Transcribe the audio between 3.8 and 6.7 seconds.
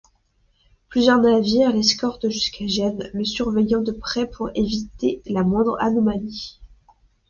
de près pour éviter la moindre anomalie.